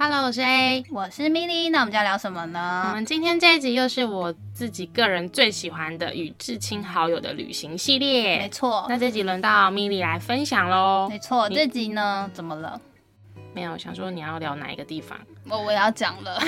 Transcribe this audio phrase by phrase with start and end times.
[0.00, 0.84] Hello，我是 A。
[0.90, 2.94] 我是 Milly，那我们要聊什么呢我呢？
[2.94, 8.48] 们今天这一集又是我自己个人最喜欢的与至亲好友的旅行系列没列。
[8.48, 11.08] 错，那这集轮到米莉来分享喽。
[11.10, 12.80] 没错，你这集呢怎么了？
[13.52, 15.18] 没有想说你要聊哪一个地方？
[15.50, 16.40] 我我要讲了，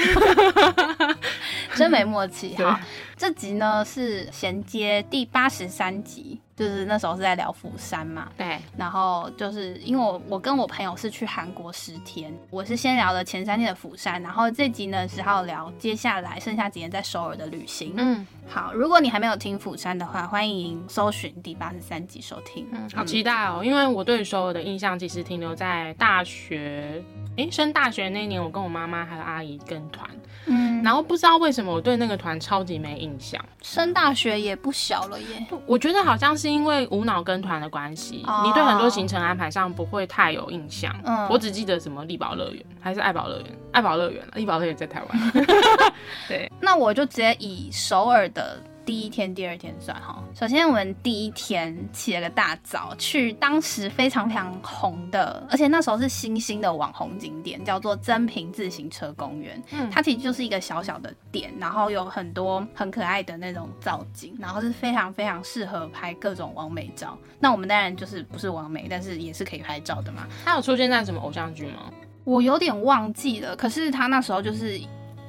[1.74, 2.54] 真没默契。
[2.56, 2.78] 对好，
[3.16, 8.28] 这集呢是衔接第八十三集，就是那时候是在聊釜山嘛。
[8.36, 17.94] 对，然后就是因为我我跟我朋友是去韩国十天，我是先聊了前三天的釜山，然后这集呢是要聊接下来剩下几天在首尔的旅行。
[17.96, 22.66] 嗯好，如果你还没有听釜山的话，欢迎搜寻第八十三集收听。
[22.72, 23.62] 嗯，好期待哦！
[23.64, 27.00] 因为我对首尔的印象其实停留在大学，
[27.36, 30.10] 诶，升大学那一年，我跟我妈妈还有阿姨跟团，
[30.46, 33.40] 嗯，然后不知道为什么我对那个团超级没印象。
[33.62, 35.46] 升大学也不小了耶。
[35.64, 40.94] 我觉得好像是因为无脑跟团的关系，哦你对很多行程安排上不会太有印象。
[41.04, 45.32] 嗯我只记得什么力宝乐园还是爱宝乐园，爱宝乐园，力宝乐园在台湾。
[46.28, 50.22] 对，那我就直接以首尔的第一天、第二天算哈。
[50.34, 59.62] 首先，我们第一天起了个大早，去当时非常非常红的，而且那时候是新兴的网红景点，叫做真平自行车公园。
[59.70, 67.16] 嗯它其实就是一个小小的点，然后有很多很可爱的那种造景，然后是非常非常适合拍各种完美照。
[67.38, 70.26] 那我们当然就是不是完美，但是也是可以拍照的嘛。
[70.44, 71.90] 它有出现在什么偶像剧吗？
[72.24, 74.78] 我有点忘记了，可是他那时候就是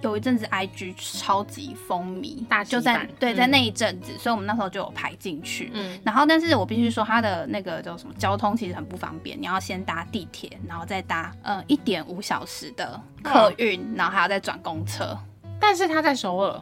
[0.02, 5.72] 有一阵子 IG 超级风靡，大就在对在那一阵子，所以我们那时候就有排进去。
[5.74, 15.18] 嗯，然后，但是我必须说，它的那个叫什么交通其实很不方便，你要先搭地铁，然后再搭呃一点五小时的客运，然后还要再转公车。
[15.60, 16.62] 但是它在首尔，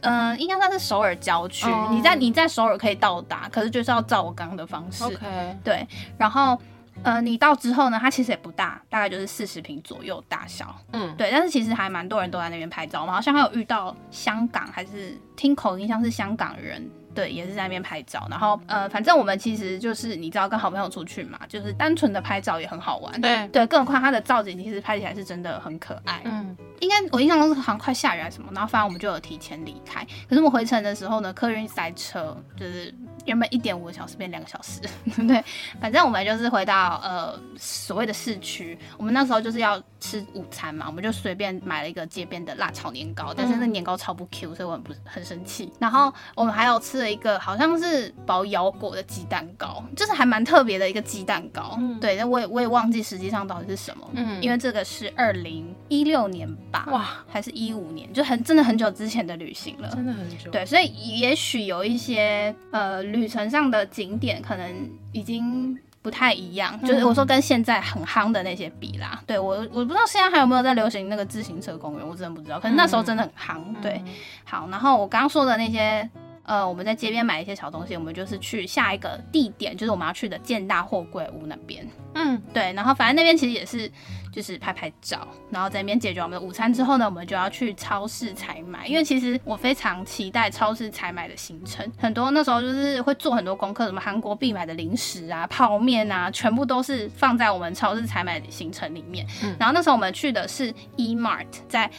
[0.00, 5.04] 嗯、应该算是首尔郊区，哦你在你在首尔可以到达，可是就是要照我刚刚的方式。
[5.04, 6.58] OK，对，然后
[7.04, 10.74] 呃，你到之后呢，它其实也不大，大概就是四十平左右大小。
[10.92, 13.00] 嗯，对，但是其实还蛮多人都在那边拍照。
[13.00, 18.26] 我们好像还有遇到香港，还是听口音像是香港人，对，也是在那边拍照。
[18.30, 23.20] 然后呃，反正我们其实就是你知道跟好朋友出去嘛，就是单纯的拍照也很好玩。
[23.20, 26.22] 对，对，更何况它的造景其实拍起来是真的很可爱。
[26.24, 30.04] 嗯，应该我印象中是好像快下雨还是什么，然后反正我们就有提前离开。
[30.28, 34.80] 可是我们回程的时候呢，客运塞车，就是原本一点五个小时变两个小时，
[35.26, 35.42] 对，
[35.80, 45.72] 反正我们就是回到呃所谓的市区，我们那时候就是要吃午餐嘛，我们就随便买了一个街边的辣炒年糕，但是那年糕超不 Q，所以我很不很生气。
[45.78, 59.88] 然后我们还有吃了一个好像是包腰果的鸡蛋糕，就是还蛮特别的一个鸡蛋糕，嗯对，那我也我也忘记实际上到底是什么，嗯因为这个是二零一六年吧，哇，还是一五年，就很真的很久之前的旅行了。
[59.88, 60.86] 真的很久。，对，所以
[61.18, 69.22] 也许有一些呃旅程上的景点可能已经不太一样，就是我说跟现在很夯的那些比啦。
[69.26, 72.58] 对我我不知道现在还有没有在流行那个自行车公园，我真的不知道。
[72.58, 73.62] 可是那时候真的很夯。
[73.82, 74.02] 对，
[74.44, 76.08] 好，然后我刚刚说的那些。
[76.44, 81.86] 呃，我们在街边买一些小东西，我们就是去下一个地点，就是我们要去的建大货柜屋那边。
[82.14, 83.90] 嗯，对，然后反正那边其实也是
[84.32, 99.26] 就是拍拍照，然后在那边解决我们的午餐之后呢，我们就要去超市采买，因为其实我非常期待超市采买的行程，很多那时候就是会做很多功课，什么韩国必买的零食啊、泡面啊，全部都是放在我们超市采买的行程里面。
[99.42, 101.90] 嗯然后那时候我们去的是 E Mart，在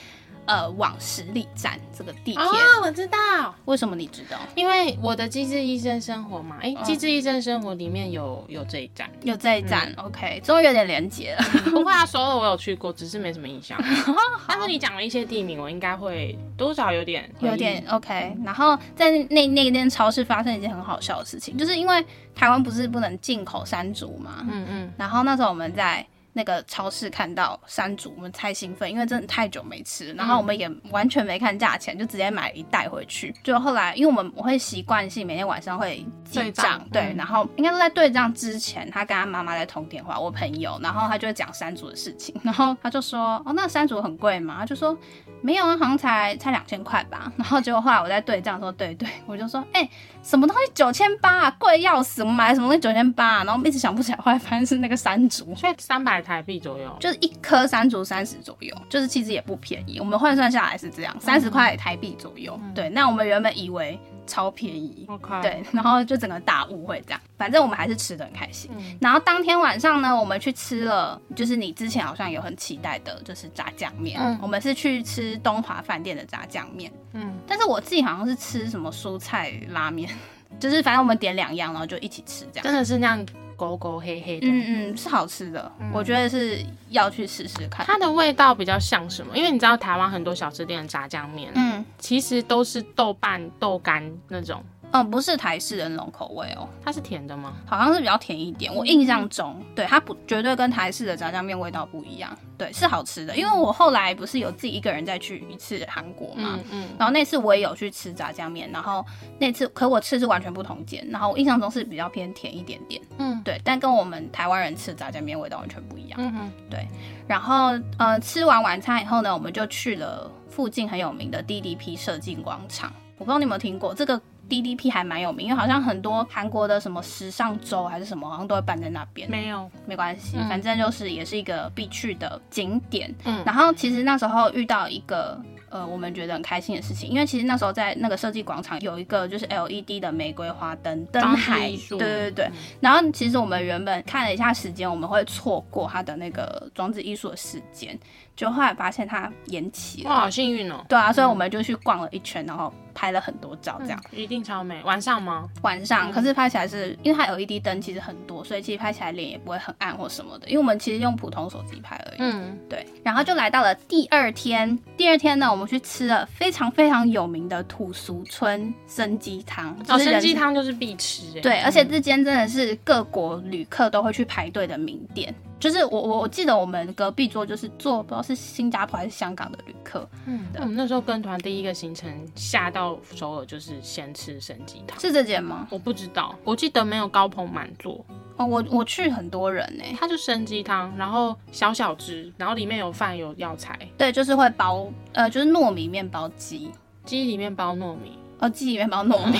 [0.46, 2.50] 呃往十里站这个地铁，哦，
[2.84, 4.38] 我知道，为什么你知道？
[4.56, 6.84] 因为我的机智医生生活嘛，哎、嗯。
[6.84, 9.10] 机智医生生活里面有有这一站。
[9.24, 11.44] 有这一站、o k 终于有点连结了。
[11.72, 13.78] 不过他说了我有去过，只是没什么印象。
[14.48, 22.06] 但是你讲了一些地名，我应该会多少有点有点 OK，然后在那那间超市发生一件很好笑的事情，就是因为
[22.36, 33.34] 台湾不是不能进口山竹嘛，嗯嗯，然后那时候我们在那个超市看到山竹，我们太兴奋，因为真的太久没吃，然后我们也完全没看价钱，就直接买了一袋回去。
[33.44, 44.58] 就后来，因为我们我会习惯性每天晚上会记对账账，对，嗯然后应该都在对账之前，他跟他妈妈在通电话，我朋友，然后他就会讲山竹的事情，然后他就说，哦，那山竹很贵嘛？
[44.60, 44.98] 他就说
[45.44, 47.32] 没有啊，好像才才两千块吧。
[47.38, 49.88] 然后结果后来我在对账说，对对，我就说，哎、
[50.24, 52.24] 什么东西九千八啊，贵要死！
[52.24, 53.38] 我们买了什么东西九千八？
[53.40, 56.96] 然后我们一直想不起来，后来发现是那个山竹， 所以三百台币左右。
[57.00, 60.00] 就是一颗山竹三十左右，就是其实也不便宜。
[60.00, 62.58] 我们换算下来是这样，三十块台币左右。
[62.74, 65.06] 对，那我们原本以为超便宜。
[65.10, 68.70] OK，，对，然后就整个大误会这样，反正我们还是吃的很开心。
[68.76, 74.20] 嗯然后当天晚上呢，我们去吃了，就是你之前好像有很期待的，就是炸酱面。
[74.22, 80.10] 嗯我们是去吃东华饭店的炸酱面，嗯，但是我自己好像是吃什么蔬菜拉面，
[80.60, 82.64] 就是反正我们点两样，然后就一起吃这样。
[82.64, 83.26] 真的是那样
[83.64, 84.48] 勾勾黑黑的。
[84.48, 87.86] 嗯嗯，是好吃的，我觉得是要去试试看。
[87.86, 89.38] 它的味道比较像什么？
[89.38, 94.62] 因为你知道台湾很多小吃店的炸酱面，嗯其实都是豆瓣、豆干那种，
[94.94, 97.54] 嗯，不是台式的那种口味哦，它是甜的吗？
[97.66, 98.74] 好像是比较甜一点。
[98.74, 103.36] 我印象中，对它不绝对跟台式的炸酱面味道不一样，对，是好吃的。
[103.36, 109.04] 因为我后来不是有自己一个人再去一次韩国嘛，嗯嗯，然后那次我也有去吃炸酱面，然后
[109.40, 116.20] 那次可我吃是完全不同间，然后我印象中是比较偏甜一点点，嗯对，但跟我们台湾人吃的炸酱面味道完全不一样。
[116.22, 116.88] 嗯对，
[117.28, 122.94] 然后呃，吃完晚餐以后呢，我们就去了附近很有名的 DDP 设计广场。
[123.18, 124.20] 我不知道你有没有听过这个
[124.50, 129.30] DDP 还蛮有名，因为好像很多韩国的什么时尚周还是什么，好像都会办在那边。
[129.30, 133.14] 没有，没关系，嗯反正就是也是一个必去的景点。
[133.26, 142.46] 嗯然后其实那时候遇到一个呃，我们觉得很开心的事情，因为其实那时候在那个设计广场有一个就是 LED 的玫瑰花灯灯海，对对对。
[142.46, 147.98] 嗯然后其实我们原本看了一下时间，我们会错过它的那个装置艺术的时间，
[148.36, 150.22] 就后来发现它延期了哇，了。
[150.22, 150.84] 好幸运哦。
[150.88, 154.04] 对啊，所以我们就去逛了一圈，然后拍了很多照，这样。
[154.12, 154.82] 一定超美。
[154.84, 155.50] 晚上吗？
[155.62, 160.48] 晚上，嗯可是拍起来是因为它 LED 灯其实很多，所以其实拍起来脸也不会很暗或什么的。
[160.48, 162.18] 因为我们其实用普通手机拍而已。
[162.20, 164.78] 嗯，对，然后就来到了第二天。
[164.96, 171.42] 第二天呢，我们去吃了非常非常有名的土俗村生鸡汤，哦，就是人参鸡汤就是必吃哎。
[171.42, 175.34] 对，而且这间真的是各国旅客都会去排队的名店。
[175.64, 185.00] 就是我我我记得我们隔壁桌就是坐不知道是新加坡还是香港的旅客，嗯，我们那时候跟团第一个行程下到首尔就是先吃生鸡汤。
[185.00, 185.66] 是这间吗？
[185.70, 188.06] 我不知道，我记得没有高朋满座，
[188.36, 196.70] 哦，我我去很多人呢、它就生鸡汤，然后小小只，然后里面有饭有药材，对，就是会包呃就是糯米面包鸡，
[197.06, 199.38] 鸡里面包糯米，哦，鸡里面包糯米，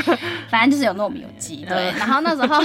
[0.48, 1.90] 反正就是有糯米有鸡，对。
[1.98, 2.58] 然后那时候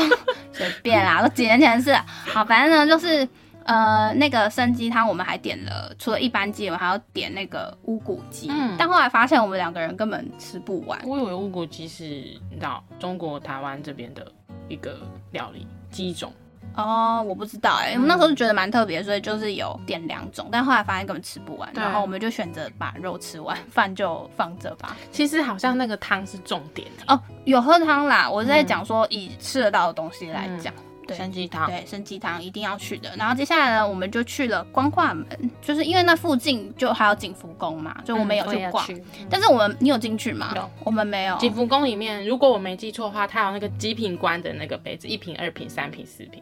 [0.53, 1.93] 随便啦，都几年前的事。
[2.31, 3.27] 好，反正呢就是
[3.65, 8.47] 呃那个生鸡汤，我们还点了，除了一般鸡，我们还要点那个乌骨鸡。
[8.49, 10.99] 嗯但后来发现我们两个人根本吃不完。
[11.05, 14.31] 我以为乌骨鸡是你知道中国台湾这边的
[14.69, 14.99] 一个
[15.31, 16.31] 料理鸡种，
[16.75, 24.95] 哦，我不知道哎、我们那时候就觉得蛮特别，所以就是有点两种，但后来发现根本吃不完，然后我们就选择把肉吃完，饭就放着吧。
[25.11, 30.73] 其实好像那个汤是重点欸哦，有喝汤啦，我是在讲说以吃得到的东西来讲。
[31.07, 33.13] 对参鸡汤，对，生鸡汤一定要去的。
[33.17, 35.25] 然后接下来呢，我们就去了光化门，
[35.61, 38.87] 就是因为那附近就还有景福宫嘛，就我们有嗯去逛。
[39.29, 40.51] 但是我们你有进去吗？
[40.55, 41.37] 有，我们没有。
[41.37, 46.41] 景福宫里面，如果我没记错的话，它有那个极品官的那个杯子，一瓶、二瓶、三瓶、四瓶。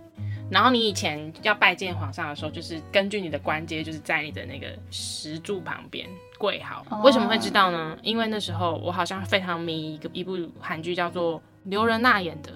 [0.50, 6.06] 然后你以前要拜见皇上的时候，就是根据你的官阶，就是在你的那个石柱旁边
[6.38, 6.86] 跪好。
[6.90, 7.98] 哦为什么会知道呢？
[8.02, 12.52] 因为那时候我好像非常迷一个一部韩剧，叫做刘仁娜演的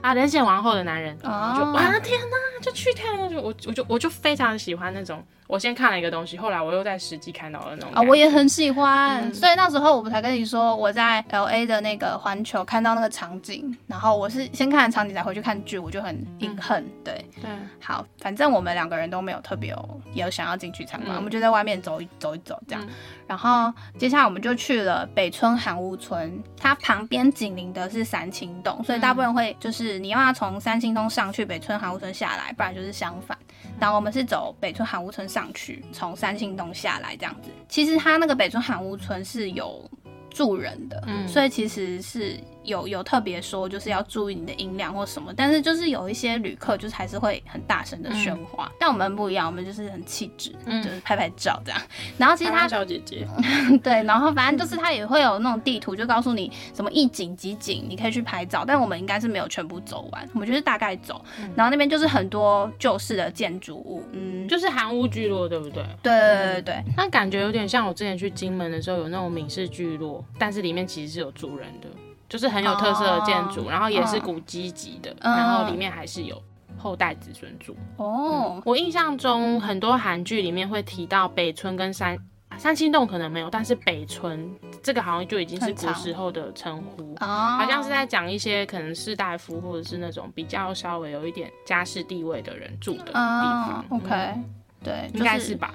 [0.00, 1.16] 啊，人显王后的男人。
[1.22, 8.00] 哦就哇天哪，就去看，就我我就我就非常喜欢那种，我先看了一个东西，后来我又在实际看到了那种啊。
[8.02, 16.86] 我也很喜欢，嗯所以那时候我才跟你说我在 L A 的那个环球看到那个场景，然后我是先看了场景再回去看剧，我就很隐恨。
[17.04, 17.50] 对，对，
[17.82, 22.84] 好，反正我们两个人都没有特别有有想要进去参观，嗯我们就在外面走一走一走这样。
[22.86, 22.90] 嗯
[23.30, 33.38] 然后接下来我们就去了北村韩屋村，它旁边紧邻的是三清洞，所以大部分人会就是你要要从三清洞上去北村韩屋村下来，不然就是相反。
[33.78, 37.50] 然后我们是走北村韩屋村上去，从三星洞下来这样子。
[37.68, 39.88] 其实它那个北村韩屋村是有
[40.30, 51.80] 住人的，嗯所以其实是有有特别说就是要注意你的音量或什么，但是就是有一些旅客就是还是会很大声的喧哗，但我们不一样，我们就是很气质，嗯就是拍拍照这样。
[52.18, 53.26] 然后其实他小姐姐，
[53.82, 58.64] 对，然后反正就是他也会有那种地图，就告诉你什么一景几景，你可以去拍照。
[58.66, 61.24] 但我们应该是没有全部走完，我们就是大概走。
[61.56, 65.82] 然后那边就是很多旧式的建筑物，嗯，就是韩屋聚落，对不对？
[66.02, 71.88] 对对对对那感觉有点像我之前去金门的时候，有那种闽式聚落，但是里面其实是有住人的，
[72.30, 76.40] 就是很有特色的建筑，哦然后也是古迹级的，嗯然后里面还是有
[76.78, 77.76] 后代子孙住。
[77.96, 82.16] 哦，我印象中很多韩剧里面会提到北村跟三
[82.56, 84.48] 三清洞可能没有，但是北村
[84.82, 87.14] 这个好像就已经是古时候的称呼。
[87.20, 87.26] 哦，
[87.58, 93.98] 好像是在讲一些可能士大夫或者是那种比较稍微有一点家世地位的人住的地啊方。
[93.98, 94.44] ，OK，嗯
[94.82, 95.74] 对，应该是吧？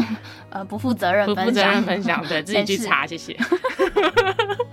[0.50, 3.36] 呃不负责任分享，不负责任分享，对 自己去查，谢谢。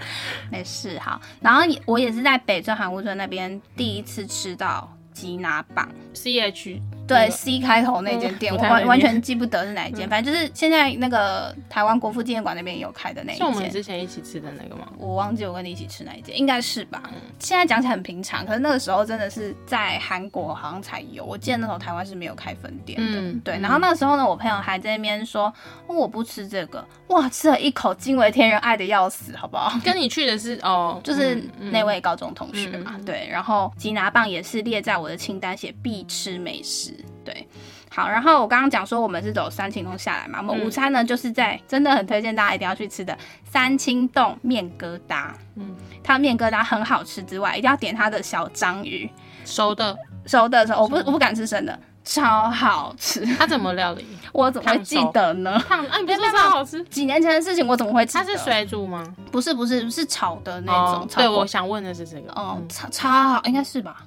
[0.52, 1.20] 没事，好。
[1.42, 13.72] 然后我也是在北村韩屋村那边第一次吃到鸡拿棒，C H 对 C 开头那间店，我完完全记不得是哪一间，反正就是现在那个台湾国父纪念馆那边有开的那一是我们间。
[13.72, 14.88] 之前一起吃的那个吗？
[14.98, 17.04] 我忘记我跟你一起吃哪一间，应该是嗯吧？
[17.40, 23.40] 现在讲起来很平常，可是那个时候真的是在韩国好像才有，我记得那时候台湾是没有开分店的。
[23.44, 25.54] 对，然后那个时候呢，我朋友还在那边说、
[25.88, 29.78] 哦我不吃这个，哇，吃了一口惊为天人，爱的要死，好不好？
[29.84, 36.94] 跟你去的是哦， 就是那位高中同学嘛，嗯嗯对，然后吉拿棒也是列在我的清单，写必吃美食，
[37.32, 37.48] 对。
[37.92, 49.10] 好，然后我刚刚讲说我们是走三清洞下来嘛，我们嗯午餐呢就是在真的很推荐大家一定要去吃的三清洞面疙瘩，嗯它面疙瘩很好吃之外，一定要点它的小章鱼，
[49.44, 54.06] 熟的，熟的时候我不我不敢吃生的，超好吃，它怎么料理？
[54.32, 55.60] 我怎么会记得呢？
[55.68, 56.84] 烫，哎，你不是没有说超好吃？
[56.86, 58.24] 几年前的事情我怎么会记得？
[58.24, 59.04] 它是水煮吗？
[59.32, 62.32] 不是不是是炒的那种，哦，对，我想问的是这个。
[62.34, 63.98] 哦，嗯超超好，应该是吧？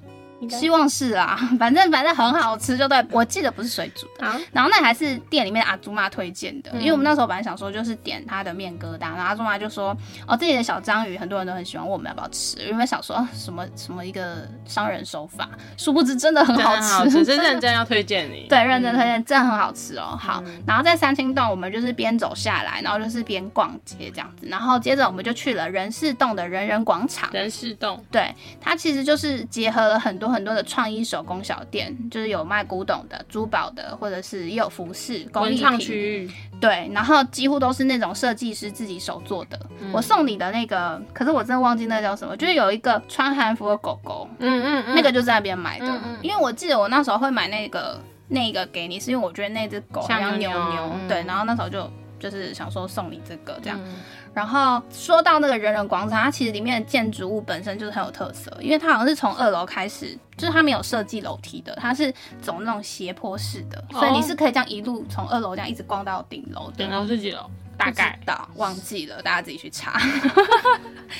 [0.49, 3.03] 希望是啊， 反正反正很好吃，就对。
[3.11, 9.95] 我记得不是水煮的，啊，然后那还是店里面阿祖妈推荐的，嗯因为我们那时候本来想说就是点他的面疙瘩，然后阿祖妈就说
[10.27, 12.57] 哦这里的小章鱼很多人都很喜欢，问我们要不要吃？
[12.69, 18.45] 因为想说、啊什么什么一个商人手法，殊不知真的很好真的很好吃，真，是认真要推荐你。
[18.49, 20.17] 对，认真推荐，真的很好吃哦。
[20.19, 27.29] 好，嗯然后在三清洞，我们就是边走下来，然后就是边逛街这样子，然后接着我们就去了人事洞的人人广场。
[27.33, 35.85] 人事洞，对，它其实就是结合了很多很多的创意手工小店，就是有卖古董的、珠宝的，或者是也有服饰、工艺文创品。
[35.85, 39.59] 区域，对，然后几乎都是那种设计师自己手做的。
[39.79, 45.85] 嗯我送你的那个，可是我真的忘记那叫什么，就是有一个穿韩服的狗狗，嗯嗯嗯，那个就在那边买的。
[45.87, 47.99] 嗯嗯因为我记得我那时候会买那个
[48.29, 51.87] 那个给你，是因为我觉得那只狗像像扭妞妞，嗯对，然后那时候就
[52.29, 53.79] 就是想说送你这个这样。
[53.83, 53.93] 嗯
[54.33, 62.11] 然后说到那个人人广场，它其实里面的建筑物本身就是很有特色，因为它好像是从二楼开始，就是它没有设计楼梯的，它是
[62.41, 66.77] 走那种斜坡式的，所以你是可以这样一路从二楼这样一直逛到顶楼的。
[66.77, 67.47] 顶楼是几楼？
[67.77, 69.99] 大概到忘记了，大家自己去查。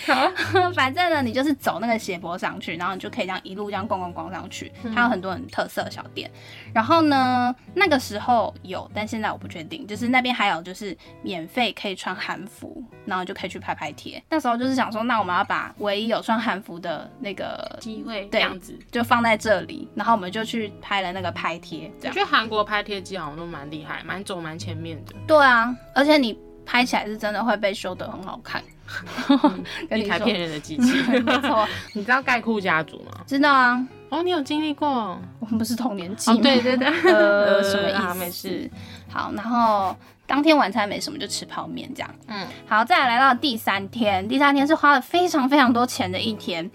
[0.74, 4.72] 反正呢，你就是走那个斜坡上去，然后你就可以这样一路这样逛逛逛上去。
[4.94, 6.30] 它有很多很特色的小店。
[6.74, 9.86] 然后呢，那个时候有，但现在我不确定。
[9.86, 14.22] 就是那边还有就是免费可以穿韩服，然后就可以去拍拍贴。
[14.30, 18.78] 那时候就是想说，那我们要把唯一有穿韩服的那个机会这样子。
[18.92, 21.92] 就放在这里，然后我们就去拍了那个拍贴。
[22.04, 28.62] 我觉得韩国拍贴机好像都蛮厉害，蛮走蛮前面的，对啊，而且你拍起来是真的会被修得很好看。
[29.90, 31.02] 跟你说，一台骗人的机器。
[31.22, 33.24] 没错， 你知道盖库家族吗？
[33.26, 35.18] 知道啊，哦，你有经历过？
[35.40, 37.98] 我们不是同年纪哦吗？，对对对，呃，什么意思？
[37.98, 38.70] 啊没事。。
[39.10, 39.96] 好，然后
[40.28, 42.10] 当天晚餐没什么，就吃泡面这样。
[42.28, 46.70] 嗯，好，再来来到第三天，第三天是花了非常非常多钱的一天。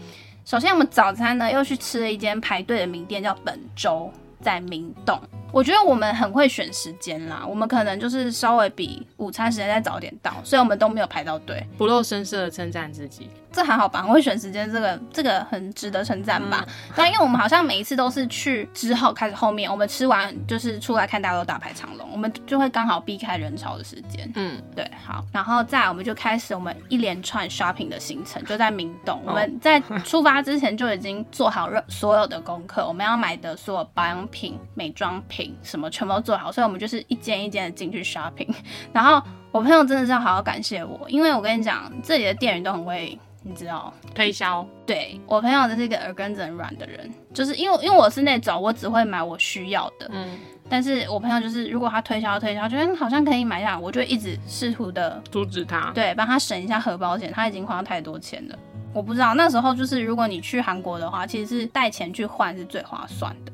[0.44, 5.20] 首先，我们早餐呢又去吃了一间排队的名店，叫本周，在明洞。
[5.52, 11.66] 我觉得我们很会选时间啦，我们可能就是稍微比午餐时间再早点到，所以我们都没有排到队。
[11.76, 13.30] 不露声色的称赞自己。
[13.50, 16.64] 这还好吧，很会选时间，这个这个很值得称赞吧。
[16.68, 24.30] 嗯但因为我们好像每一次都是去之后开始后面，我们吃完就是出来看大家都大排长龙，我们就会刚好避开人潮的时间。
[24.36, 29.18] 嗯，对，好，然后再来我们就开始我们一连串 shopping 的行程，就在明洞。
[29.20, 38.48] 哦我们在出发之前就已经做好任所有的功课，我们要买的所有保养品、美妆品什么全部都做好，所以我们就是一间一间的进去 shopping。
[38.92, 43.92] 然后我朋友真的是要好好感谢我，因为我跟你讲，这里的店员都很会，你知道。
[44.14, 44.66] 推销。
[44.84, 55.92] 对我朋友是一个耳根子很软的人，就是因为因为我是那种我只会买我需要的，嗯，但是我朋友就是如果他推销推销，觉得嗯好像可以买下，我就一直试图的阻止他。
[55.94, 58.58] 对帮他省一下荷包钱，他已经花太多钱了。
[58.94, 63.52] 我不知道那时候就是如果你去韩国的话，其实是带钱去换是最划算的。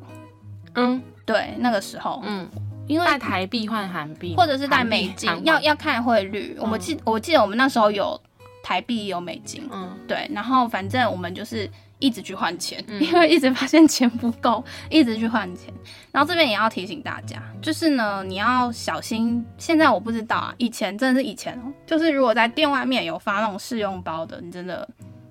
[0.76, 2.49] 嗯对，那个时候，嗯，
[2.87, 6.57] 因为带台币换韩币，或者是带美金要要看汇率。
[6.61, 8.21] 我们记我记得我们那时候有
[8.62, 15.73] 台币有美金，嗯对，然后反正我们就是一直去换钱，嗯因为一直发现钱不够， 一直去换钱。
[16.12, 19.45] 然后这边也要提醒大家，就是呢，你要小心。
[19.59, 24.87] 现在我不知道啊，以前真的是以前哦，就是如果在店外面有发那种试用包的，你真的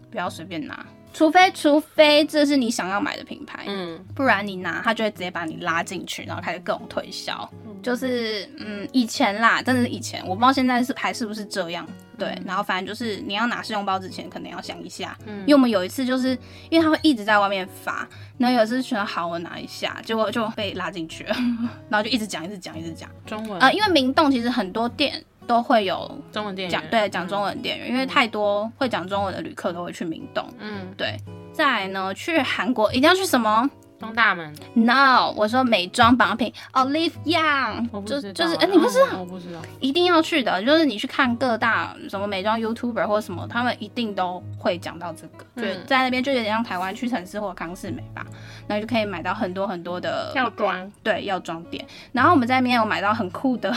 [0.10, 0.86] 不要随便拿。
[1.14, 7.50] 除非除非这是你想要买的品牌，嗯不然你拿他就会直接把你拉进去，然后开始各种推销。
[7.82, 11.86] 就是嗯，以前啦，真的是以前，我不知道现在是还是不是这样。
[12.18, 16.30] 对，然后反正就是你要拿试用包之前，可能要想一下，嗯因为我们有一次就是
[16.70, 21.36] 因为他会一直在外面发，然后有一次觉得好，我拿一下，结果就被拉进去了，
[21.90, 23.10] 然后就一直讲，一直讲，一直讲。
[23.26, 30.48] 中文呃，因为明洞其实很多店都会有中文店员讲对讲中文店员，因为太多会讲中文的旅客都会去明洞。
[30.60, 31.18] 嗯，对，
[31.54, 33.70] 再来呢，去韩国一定要去什么？
[34.00, 39.06] 东大门，？No，我说美妆保养品，Olive Young，就就是哎、你不知道？
[39.14, 45.64] 哦我不知道，一定要去的，就是你去看各大什么美妆 YouTuber 或什么，他们一定都会讲到这个，嗯。
[45.64, 48.26] 就在那边就有点像台湾屈臣氏或康士美吧，
[48.68, 53.74] 然后就可以买到很多很多的药妆，对药妆店，然后我们在那边有买到很酷的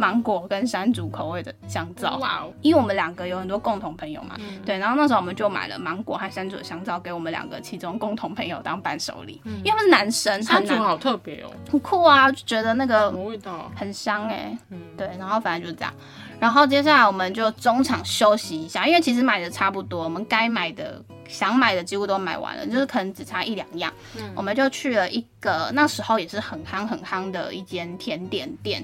[0.00, 4.58] 芒果跟山竹口味的香皂，哇哦，因为我们两个有很多共同朋友嘛，嗯。
[4.64, 13.70] 对，然后那时候我们就买了芒果和山竹的香皂给我们两个其中共同朋友当伴手礼，因为他们是男生，山竹好特别哦，很酷啊，就觉得那个什么味道啊？
[13.76, 15.92] 很香哎、嗯，对，然后反正就是这样。
[16.40, 23.92] 然后接下来我们就中场休息一下，因为其实买的差不多，我们该买的、想买的几乎都买完了，就是可能只差一两样。
[24.16, 24.32] 嗯。
[24.34, 28.82] 我们就去了一个那时候也是很夯很夯的一间甜点店，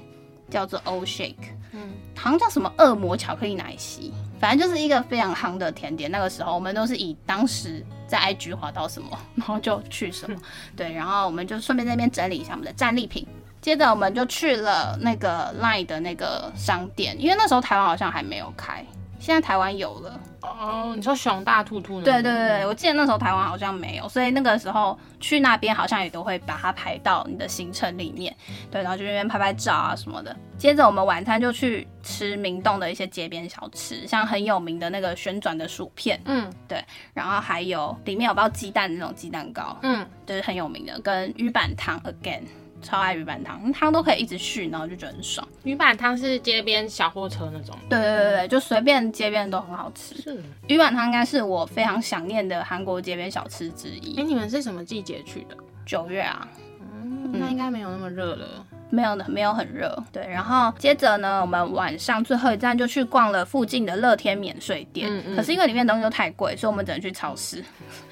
[0.51, 1.35] 叫做 O Shake，
[1.73, 6.11] 嗯好像叫什么恶魔巧克力奶昔，反正就是一个非常夯的甜点。
[6.11, 10.37] 那个时候我们都是以当时在 IG 滑到什么， 然后就去什么，
[10.77, 13.27] 对，然后我们就顺便在那边整理一下我们的战利品。
[13.61, 18.85] 接着我们就去了那个 Line 的那个商店，因为那时候台湾好像还没有开，
[19.27, 20.21] 现在台湾有了。
[20.41, 22.05] 哦，你说熊大兔兔呢？
[22.05, 28.33] 对对对，对我记得那时候台湾好像没有，所以那个时候去那边好像也都会把它排到你的行程里面。
[28.71, 30.35] 对，然后就那边拍拍照啊什么的。
[30.57, 36.81] 接着我们晚餐就去吃明洞的一些街边小吃，像很有名的那个旋转的薯片，嗯对
[37.13, 42.43] 然后还有里面有包鸡蛋的那种鸡蛋糕，嗯，就是很有名的，跟鱼板汤 again。
[42.83, 45.47] 超爱鱼板汤，汤都可以一直续，然后就觉得很爽。
[45.65, 50.15] 鱼板汤是街边小货车那种，对对对对，就随便街边都很好吃。
[50.23, 50.43] 是。
[50.69, 54.25] 鱼板汤应该是我非常想念的韩国街边小吃之一哎，一。
[54.25, 55.57] 你们是什么季节去的？
[55.85, 56.49] 九月啊，
[56.81, 58.65] 嗯，那应该没有那么热了。
[58.89, 60.01] 没有的没有很热。
[60.13, 65.09] 对，然后接着呢，我们晚上最后一站就去逛了附近的乐天免税店。
[65.11, 67.65] 嗯嗯可是因为里面东西都太贵，所以我们只能去超市。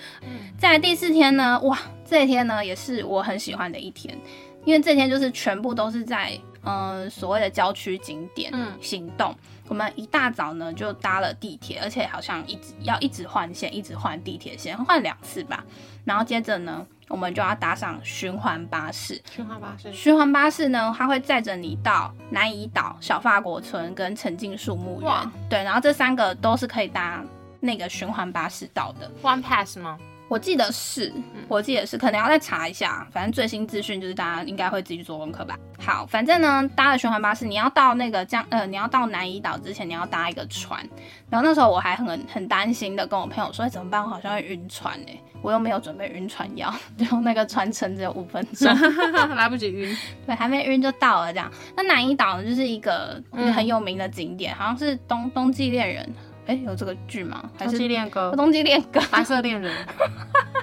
[0.59, 4.18] 再来第四天呢，哇，这一天呢也是我很喜欢的一天，
[4.64, 9.35] 因为这天就是全部都是在嗯、呃所谓的郊区景点嗯行动。
[9.66, 15.64] 我们一大早呢就搭了地铁，而且好像一直要一直换线，一直换地铁线，换两次吧。
[16.05, 19.18] 然后接着呢，我们就要搭上循环巴士。
[19.35, 25.33] 循环巴士，循环巴士呢，它会载着你到南怡岛、小法国村跟沉浸树木园哇。
[25.48, 27.24] 对，然后这三个都是可以搭
[27.61, 29.11] 那个循环巴士到的。
[29.22, 29.98] One Pass 吗？
[30.35, 31.12] 我记得是，
[31.47, 33.07] 我记得是，可能要再查一下。
[33.12, 35.57] 反正最新资讯就是大家应该会自己做功课吧。
[35.79, 40.85] 好，反正呢，搭了循环巴士，你要到那个江呃，你要到南怡岛之前，你要搭一个船。
[41.31, 44.03] 然后那时候我还很很担心的跟我朋友说，哎怎么办？
[44.03, 48.68] 我好像会晕船哎、我又没有准备晕船药，就那个船程只有五分钟。
[49.37, 49.97] 来不及晕。
[50.27, 51.49] 对，还没晕就到了这样。
[51.77, 56.12] 那南怡岛呢，就是一个嗯很有名的景点，好像是冬冬季恋人，
[56.46, 57.50] 哎，有这个剧吗？
[57.59, 59.00] 还冬是季恋歌，冬季恋歌？
[59.11, 59.74] 白色恋人。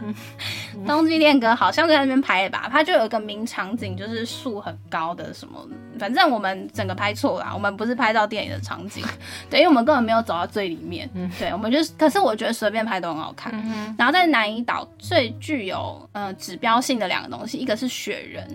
[0.88, 2.67] 冬季恋歌好像在那边拍的吧？
[2.72, 5.67] 它就有一个名场景，就是树很高的什么，
[6.00, 9.04] 反正我们整个拍错了，我们不是拍到电影的场景，
[9.50, 13.54] 对，因为我们根本没有走到最里面，对，我们就是，可是我觉得随便拍都很好看。
[13.54, 18.48] 嗯，然后在南怡岛最具有呃指标性的两个东西，一个是雪人，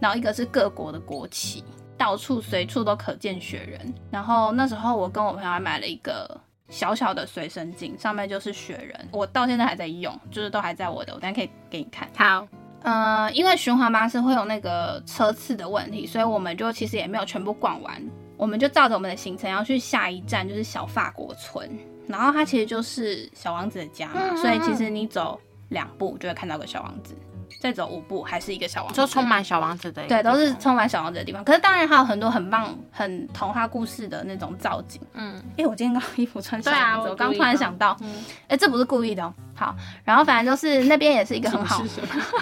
[0.00, 1.62] 然后一个是各国的国旗，
[1.98, 3.94] 到处随处都可见雪人。
[4.10, 6.40] 然后那时候我跟我朋友还买了一个
[6.74, 12.08] 小小的随身镜，上面就是雪人，我到现在还在用，就是都还在我的，我等下可以给你看。
[12.16, 12.48] 好，
[12.82, 18.02] 呃，因为循环巴士会有那个车次的问题，所以我们就其实也没有全部逛完，
[18.36, 21.70] 我们就照着我们的行程要去下一站，就是小法国村。
[22.08, 27.14] 然后它其实就是小王子的家嘛，所以其实你走两步就会看到个小王子，
[27.64, 31.42] 再走五步还是一个小王子，就充满小王子的对，都是充满小王子的地方。
[31.42, 35.00] 可是当然还有很多很棒、很童话故事的那种造景。
[35.14, 37.96] 嗯，哎、我今天刚衣服穿小对啊王子，我我刚突然想到，
[38.48, 39.32] 哎、嗯这不是故意的、哦。
[39.54, 39.74] 好，
[40.04, 41.82] 然后反正就是那边也是一个很好？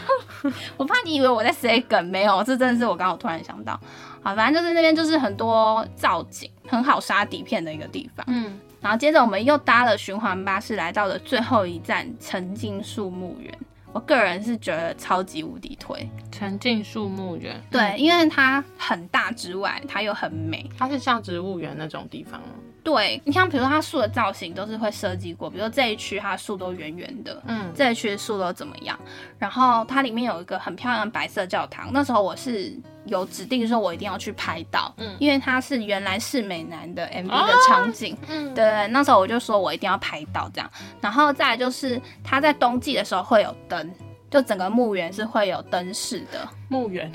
[0.77, 3.79] 我怕你以为我在塞梗，没有，这真的是我刚好突然想到。
[4.25, 8.27] 好，反正就是那边就是很多造景，很好杀底片的一个地方。
[8.29, 13.57] 嗯，然后接着我们又搭了循环巴士来到了最后一站沉浸树木园。
[13.93, 20.69] 我个人是觉得超级无敌推，沉浸树木园，对，因为它很大之外，它又很美。
[20.79, 22.49] 它是像植物园那种地方吗？
[22.85, 28.99] 对你像比如说它树的造型都是会设计过，比如说这一区它树都圆圆的，嗯，这一区的树都怎么样。
[29.39, 32.77] 然后它里面有一个很漂亮的白色教堂，那时候我是
[33.07, 38.17] 有指定说我一定要去拍到，嗯因为它是原来是美男的 MV 哦的场景。
[38.29, 43.93] 嗯，对对，那时候我就说我一定要拍到这样，然后再来就是它在冬季的时候会有灯，
[44.31, 46.49] 就整个墓园是会有灯饰的。
[46.69, 47.11] 墓园，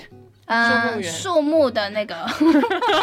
[0.47, 2.15] 呃树木的那个，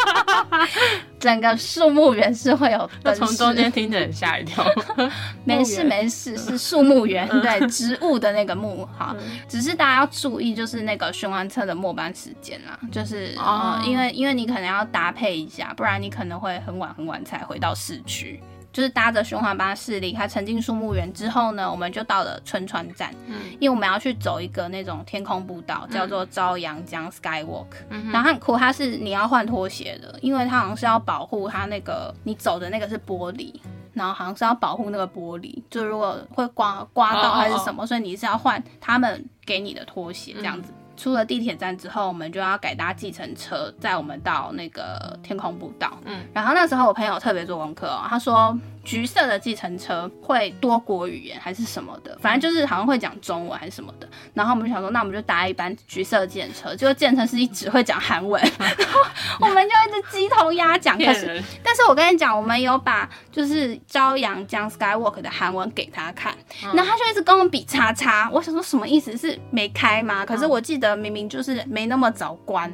[1.20, 4.64] 整个树木园是会有灯从中间听着很吓一跳。
[5.44, 9.14] 没事没事，是树木园，对，植物的那个木 哈。
[9.48, 18.42] 只是大家要注意，就是那个循环车的末班时间啦，就是、哦呃，因为因为你可能要搭配一下，不然你可能会很晚很晚才回到市区。
[18.74, 23.36] 就是搭着循环巴士离开沉浸树木园之后呢，我们就到了春川站，嗯。
[23.60, 27.66] 因为我们要去走一个那种天空步道，叫做朝阳江 Skywalk。
[27.90, 33.54] 嗯然后很酷，它是你要换拖鞋的，因为它好像是要保护它那个你走的那个是玻璃，
[33.92, 40.72] 然后好像是要保护那个玻璃，就如果会刮刮到还是什么，所以你是要换他们给你的拖鞋这样子。
[40.96, 45.98] 出了地铁站之后，我们就要改搭计程车，载我们到那个天空步道。
[46.04, 54.08] 嗯，然后那时候我朋友特别做功课哦，他说橘色的计程车会多国语言还是什么的，反正就是好像会讲中文还是什么的。
[54.34, 59.00] 然后我们就想说，那我们就搭一班橘色的计程车，结果计程车司机只会讲韩文， 然后
[59.40, 60.98] 我们就一直鸡同鸭讲。
[60.98, 61.42] 可是。
[61.62, 66.34] 但是我跟你讲，我们有把就是朝阳江 Skywalk 的韩文给他看，
[66.74, 68.28] 然后他就一直跟我比叉叉。
[68.32, 69.16] 我想说什么意思？
[69.16, 70.24] 是没开吗？
[70.26, 72.70] 可是我记得明明就是没那么早关，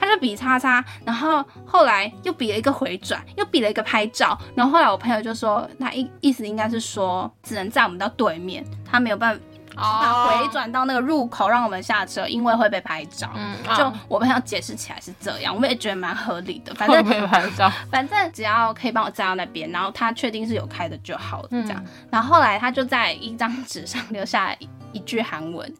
[0.00, 5.43] 他就比叉叉，然后后来又比了一个回转，又比了一个拍照，然后后来我朋友就说，
[5.78, 9.42] 他意意思应该是说只能载我们到对面，他没有办法
[9.76, 13.28] 哦回转到那个入口让我们下车，因为会被拍照。
[13.34, 16.72] 嗯，就啊我朋友解释起来是这样，我们也觉得蛮合理的。
[16.78, 17.68] 反正不会拍照？
[17.90, 21.82] 反正只要可以帮我载到那边，然后他确定是有开的就好了，这样。
[21.84, 25.74] 嗯然后后来他就在一张纸上留下一一句韩文，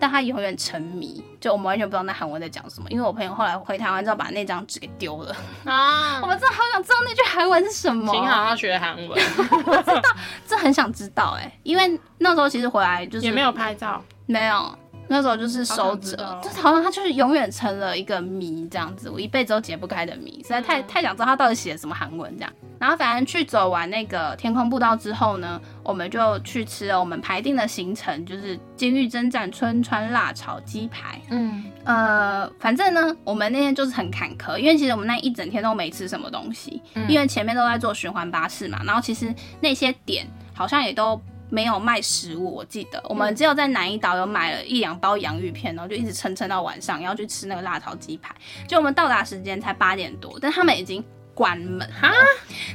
[0.00, 2.88] 但他永远沉迷，就我们完全不知道那韩文在讲什么。
[2.90, 5.34] 因为我朋友后来回台湾之后把那张纸给丢了，
[5.64, 9.10] 啊 我们真的好想知道那句韩文是什么，幸好要学韩文，
[9.66, 10.02] 我知道
[10.46, 14.02] 这很想知道哎、因为那时候其实回来就是也没有拍照。
[14.26, 14.78] 没有。
[15.08, 22.52] 那时候就是收好想知着，就是好像他就是永远成了一个谜这样子，我一辈子都解不开的谜，实在太太想知道他到底写了什么韩文这样。
[22.78, 31.20] 然后反正去走完那个天空步道之后呢，我们就去吃了我们排定的行程，就是金玉珍站春川辣炒鸡排。
[31.30, 41.20] 嗯，呃，反正呢，我们那天就是很坎坷，因为其实我们那一整天都没吃什么东西，嗯因为前面都在做循环巴士嘛，然后其实那些点好像也都。
[41.50, 48.34] 没有卖食物，我记得我们只有在南怡岛有买了一两包洋芋片，然后就一直撑撑到晚上，然后去吃那个辣炒鸡排。
[48.66, 51.02] 就我们到达时间才八点多，但他们已经
[51.34, 52.12] 关门哈，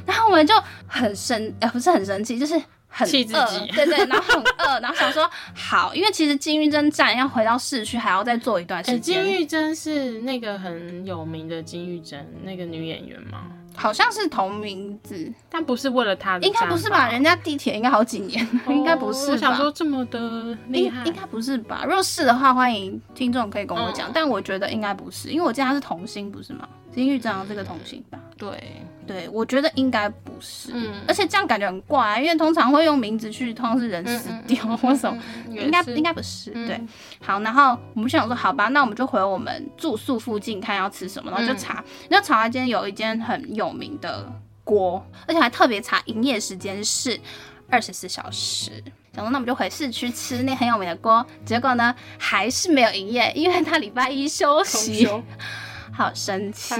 [0.06, 0.54] 然后我们就
[0.86, 2.54] 很生，呃，不是很生气，就是
[2.88, 13.50] 很饿气自己对对，然后很饿，然后想说好，因为其实金玉珍站要回到市区还要再坐一段哎，时间，金玉珍是那个很有名的金玉珍，那个女演员吗？
[13.76, 17.10] 好像是同名字，但不是为了他的，应该不是吧？
[17.10, 19.32] 人家地铁应该好几年，应该不是吧？
[19.32, 21.84] 哦我想说这么的厉害应应，该不是吧？
[21.84, 26.68] 如果是的话，欢迎听众可以跟我讲，嗯但我觉得应该不是，因为我记得他是童星，不是吗？
[26.92, 28.18] 金玉珍好像是个童星吧？
[28.36, 30.94] 对，对，我觉得应该不是，嗯。
[31.06, 36.52] 而且这样感觉很怪、啊，因为通常会用名字去，通常是人死掉或什么，应该应该不是。
[36.54, 36.66] 嗯。
[36.66, 36.80] 对，
[37.20, 44.30] 好，然后我们就想说，好吧，那我们就回我们住宿附近看要吃什么，然后就查，然后查间有一间很有名的
[44.64, 47.20] 锅，而且还特别查营业时间是
[47.68, 48.70] 二十四小时。
[49.14, 55.08] 想说那我们就回市区吃那很有名的锅，结果呢还是没有营业，因为他礼拜一休息，
[55.96, 56.74] 好生气。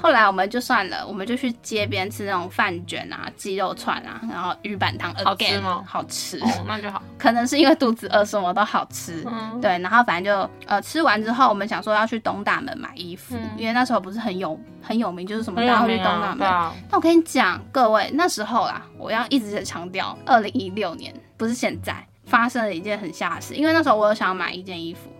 [0.00, 7.02] 后来我们就算了，我们就去街边吃那种饭卷啊、鸡肉串啊，然后鱼板汤好吃吗好吃，哦，那就好。
[7.18, 9.24] 可能是因为肚子饿，什么都好吃。
[9.26, 16.38] 嗯，对，然后反正就呃吃完之后，我们想说要去东大门买衣服，嗯因为那时候不是很有很有名，就是什么很大家会东大门。
[16.38, 25.10] 但我跟你讲，各位那时候啦，我要一直在强调，二零一六年不是现在发生了一件很吓的事，因为那时候我有想要买一件衣服，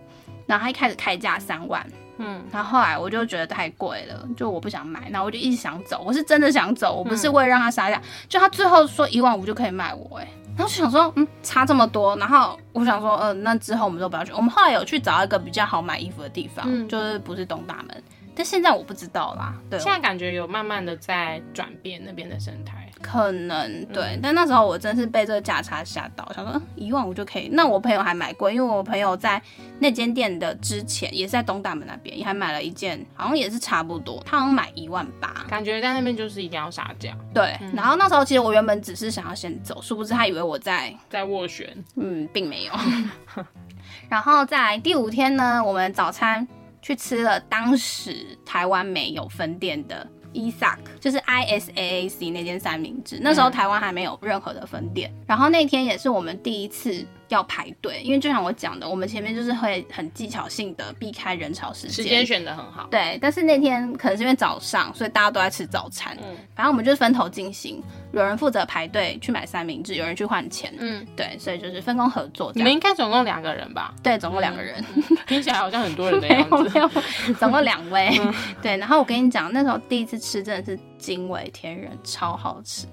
[0.45, 1.85] 然后他一开始开价三万，
[2.17, 18.03] 嗯，然后后来我就觉得太贵了，就我不想买，然后我就一直想走，我是真的想走，我不是为了让他杀价，就他最后说一万五就可以卖我、哎，然后就想说，嗯，差这么多，然后我想说，呃，那之后我们都不要去，我们后来有去找一个比较好买衣服的地方，嗯就是不是东大门，
[18.35, 22.84] 但现在我不知道啦，对，现在感觉有慢慢的在转变那边的生态。
[23.01, 27.49] 可能对，但那时候我真是被这个价差吓到，想说嗯一万五就可以。
[27.51, 29.41] 那我朋友还买过，因为我朋友在
[29.79, 35.45] 那间店的之前也是在东大门那边，也还买了一件，好像也是差不多，他好像买一万八。
[35.47, 41.65] 感觉在那边就是一定要杀价，对，然后那时候其实我原本只是想要先走，殊不知他以为我在，在斡旋。
[41.95, 42.73] 嗯，并没有。
[44.09, 46.47] 然后在第五天呢，我们早餐
[46.81, 55.11] 去吃了当时台湾没有分店的 ISAC，就是 I S A A C 那间三明治，那时候台湾还没有任何的分店。
[55.25, 61.91] 然后那天也是我们第一次要排队，因为就像我讲的，我们前面就是会很技巧性的避开人潮时间。
[61.91, 62.87] 时间选的很好。
[62.91, 66.15] 对，但是那天可能是因为早上，所以大家都在吃早餐。
[66.21, 67.83] 嗯反正我们就是分头进行，
[68.13, 70.73] 有人负责排队去买三明治，有人去换钱。
[70.77, 72.71] 嗯，对，所以就是分工合作你们。
[72.71, 73.93] 应该总共两个人吧？
[74.01, 74.83] 对，总共两个人。
[75.27, 76.55] 听起来好像很多人的 样子。
[76.55, 78.17] 有没有，总共两位。
[78.61, 82.87] 对，然后我跟你讲，那时候第一次吃真的是惊为天人，超好吃。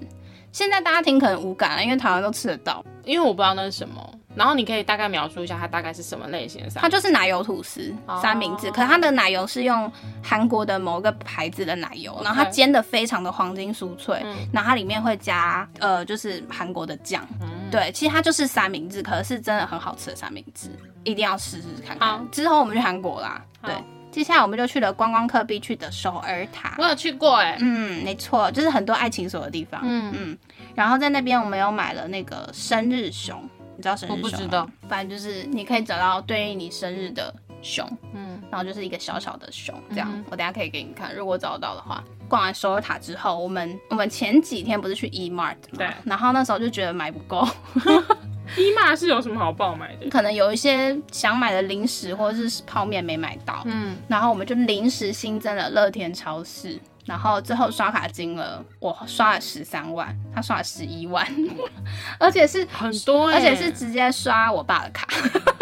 [0.53, 2.81] 现在大家听可能无感了，因为台湾都吃得到。
[3.03, 8.17] 因为我不知道那是什么，然后你可以大概描述一下它大概是什么类型的三它就是奶油吐司哦。
[8.21, 9.91] 三明治，可是它的奶油是用
[10.23, 14.37] 韩国的某个牌子的奶油，然后它煎的非常的黄金酥脆，嗯。
[14.53, 17.27] 然后它里面会加呃就是韩国的酱。
[17.41, 17.49] 嗯。
[17.69, 20.69] 对，其实它就是三明治，可是真的很好吃的三明治，
[21.03, 22.19] 一定要试试看好。
[22.19, 22.31] 看。
[22.31, 23.67] 之后我们去韩国啦，好。
[23.67, 23.75] 对，
[24.13, 26.75] 接下来我们就去了观光客必去的首尔塔。
[26.77, 29.81] 我有去过哎、嗯，没错，就是很多爱情锁的地方。
[29.83, 30.37] 嗯嗯，
[30.75, 33.41] 然后在那边我们有买了那个生日熊，
[33.75, 34.23] 你知道生日熊吗？
[34.23, 34.69] 我不知道。
[34.87, 40.07] 反正就是你可以找到对应你生日的熊，嗯，然后就是一个小小的熊这样。
[40.13, 42.03] 嗯我等下可以给你看，如果找到的话。
[42.29, 45.77] 逛完首尔塔之后，我们我们前几天不是去 E Mart 吗？
[45.77, 47.47] 对然后那时候就觉得买不够，
[48.57, 50.09] 伊玛是有什么好爆买的？
[50.09, 61.27] 可能有一些想买的零食或者是泡面没买到，嗯，然后我们就临时新增了乐天超市，然后最后刷卡金额我刷了十三万，他刷了十一万，
[62.19, 65.31] 而且是很多哎、而且是直接刷我爸的卡，因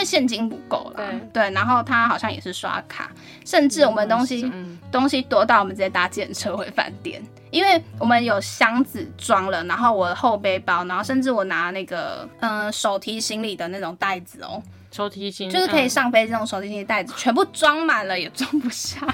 [0.00, 1.12] 为现金不够了。
[1.32, 3.12] 对然后他好像也是刷卡，
[3.44, 14.60] 甚至我们东西、嗯东西多到我们直接搭电车回饭店，因为我们有箱子装了，然后我的后背包，然后甚至我拿那个嗯、呃手提行李的那种袋子哦，
[14.90, 19.06] 手提醒就是可以嗯上飞机那种手提行李袋子，全部装满了也装不下。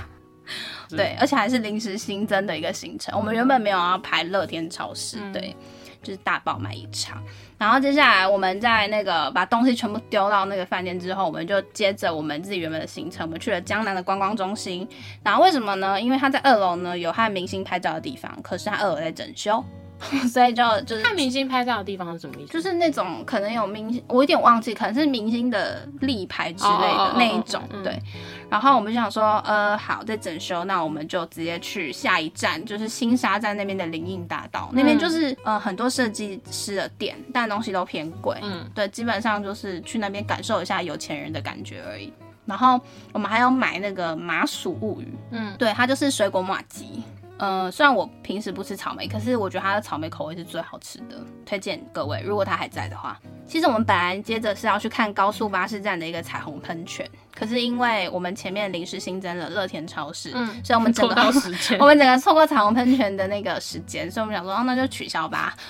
[0.88, 3.14] 对，而且还是临时新增的一个行程。
[3.18, 5.54] 我们原本没有要排乐天超市，嗯对，
[6.02, 7.22] 就是大爆买一场。
[7.58, 14.86] 然后接下来我们在那个把东西全部丢到那个饭店之后，我们就接着我们自己原本的行程，我们去了江南的观光中心。
[15.22, 16.00] 然后为什么呢？
[16.00, 19.64] 因为它在二楼呢有和明星拍照的地方，可是它二楼在整修，
[20.30, 22.52] 所以就就是看明星拍照的地方是什么意思？
[22.52, 27.98] 就是那种可能有明星，我有点忘记，可能是明星的立牌之类的那一种嗯，对。
[28.48, 42.12] 然后我们就想说，呃，好，在整修，那我们就直接去下一站，就是新沙站那边的林荫大道，那边就是呃很多设计师的店，但东西都偏贵，嗯对，基本上就是去那边感受一下有钱人的感觉而已。
[42.44, 42.80] 然后
[43.12, 47.02] 我们还要买那个麻薯物语，嗯，对，它就是水果马吉。
[47.38, 53.20] 呃，虽然我平时不吃草莓，可是我觉得它的草莓口味是最好吃的，推荐各位，如果它还在的话。
[53.46, 57.06] 其实我们本来接着是要去看高速巴士站的一个彩虹喷泉，
[57.38, 65.54] 可是因为我们前面临时新增了乐天超市，嗯所以我们整个 到时间我，们整个错过彩虹喷泉的那个时间，所以我们想说，哦，那就取消吧。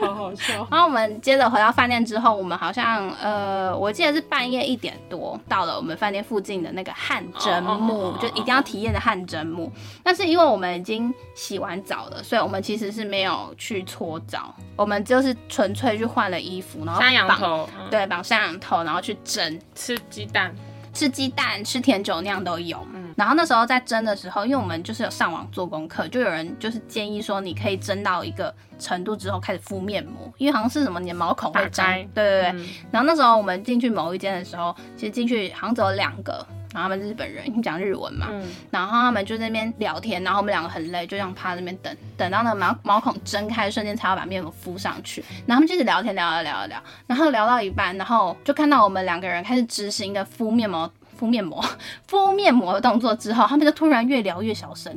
[0.00, 0.66] 好好笑。
[0.70, 9.70] 然后我们接着回到饭店之后，我们好像呃，我记得是半夜一点多到了我们饭店附近的那个汗蒸木就一定要体验的汗蒸木。
[10.02, 19.60] 但是因为我们已经洗完澡了，所以我们其实是没有去搓澡，我们就是纯粹去换了衣服，然后山羊绑，头，嗯对，绑山羊头，然后去蒸。
[19.74, 20.54] 吃鸡蛋，
[20.92, 22.78] 吃鸡蛋、吃甜酒那样都有。
[22.94, 31.86] 嗯然后那时候在蒸的时候，因为我们就是有上网做功课，就有人就是建议说，你可以蒸到一个程度之后开始敷面膜，因为好像是什么你的毛孔会张。
[31.92, 32.50] 对对对。
[32.52, 38.28] 嗯然后那时候我们进去某一间的时候，其实进去好像只有两个，然后他们是日本人，因为讲日文嘛。
[38.30, 45.20] 嗯，然后他们就在那边聊天，然后我们两个很累，就这样趴在那边等，等到那个毛毛孔睁开的瞬间，才要把面膜敷上去。
[45.46, 51.64] 然后他们就是聊天，聊聊聊然后聊到一半，然后就看到我们两个人开始执行一个敷面膜、敷面膜、
[52.06, 54.96] 敷面膜的动作之后，他们就突然越聊越小声。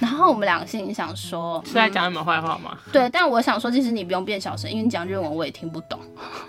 [0.00, 2.76] 然后我们两个心里想说，是在讲你们坏话吗？
[2.92, 5.98] 对，但我想说，其实你不用变小声，因为你讲日文我也听不懂？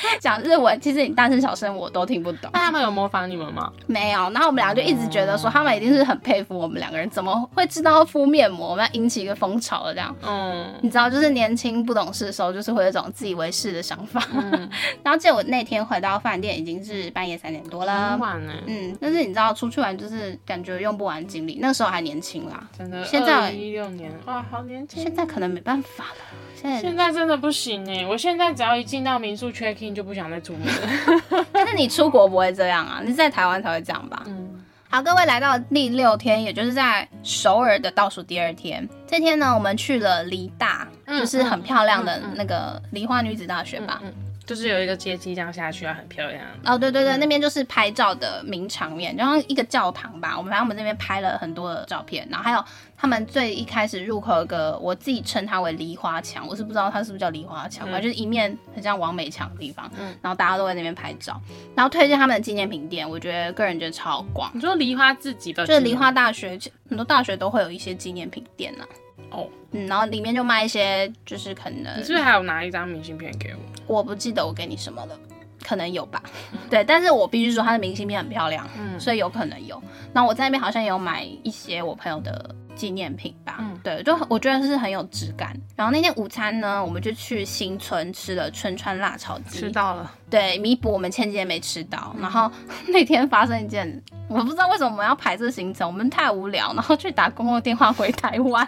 [0.20, 2.50] 讲日文，其实你大声小声我都听不懂。
[2.52, 3.72] 那他们有模仿你们吗？
[3.86, 10.14] 没有，然后我们两个就一直觉得说，他们一定是很佩服我们两个人，怎么会知道敷面膜，我们要引起一个风潮的这样。
[10.22, 14.22] 嗯，你知道，就是年轻不懂事的时候，就是会有一种自以为是的想法。
[14.34, 14.68] 嗯
[15.02, 18.18] 然后，结果那天回到饭店已经是半夜三点多了很。
[18.18, 23.04] 晚呢，嗯，但是你知道，出去玩就是感觉用不完精力，那时候还年轻啦，真的。
[23.04, 25.02] 现在一六年，哇，好年轻。
[25.02, 26.55] 现在可能没办法了。
[26.60, 28.06] 现在，现在真的不行哎！
[28.06, 31.44] 我现在只要一进到民宿 check in 就不想再出门了。
[31.52, 34.22] 但是你出国不会这样啊，你是在台湾才会这样吧？
[34.26, 38.88] 嗯，好，各位来到第六天，也就是在首尔的倒数第二天。
[39.06, 44.00] 这天呢，我们去了梨大，嗯就是很漂亮的那个梨花女子大学吧。
[44.02, 44.12] 嗯
[44.46, 46.40] 就是有一个阶梯这样下去啊，很漂亮。
[46.64, 52.64] 哦，对对对，那边就是拍照的名场面，然后一个教堂吧，我们反正我们那边拍了很多的照片，然后还有
[52.96, 60.16] 他们最一开始入口有个，我自己称它为梨花墙，我是不知道它是不是叫梨花墙，反正就是一面很像王美墙的地方，嗯。
[60.22, 61.40] 然后大家都在那边拍照，
[61.74, 68.84] 然后推荐他们的纪念品店，我觉得个人觉得超广，你说梨花自己的，就是梨花大学很多大学都会有一些纪念品店呢、
[69.30, 69.48] 哦。
[69.72, 73.54] 嗯，然后里面就卖一些，就是可能你是不是还有拿一张明信片给
[73.86, 73.96] 我？
[73.96, 75.18] 我不记得我给你什么了，
[75.64, 76.22] 可能有吧。
[76.70, 79.82] 对，但是我必须说它的明信片很漂亮，嗯所以有可能有。
[80.12, 85.54] 那我在那边好像也有买一些我朋友的纪念品吧，嗯对，就我觉得是很有质感。
[85.74, 92.14] 然后那天午餐呢，我们就去新村吃了春川辣炒鸡，吃到了，对，弥补我们前几天没吃到。
[92.18, 92.50] 然后
[92.88, 98.66] 那天发生一件，我不知道为什么我们要排这行程，我们太无聊，然后去打公共电话回台湾。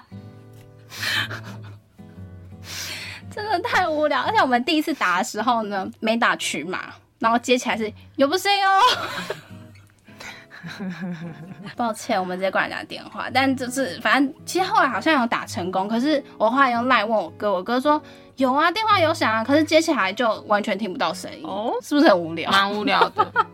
[3.31, 8.81] 真的太无聊，而且我们第一次打的时候呢，没打取码，然后接起来是有不是哦。
[11.77, 18.03] 抱歉，我们直接挂人家电话，但就是反正其实后来好像有打成功，可是我后来用赖问我哥，我哥说
[18.37, 22.51] 有啊，电话有响啊，可是接起来就完全听不到声音，哦，是不是很无聊？
[22.51, 23.46] 蛮无聊的。